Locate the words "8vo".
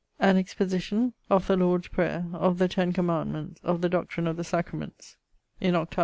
5.75-5.99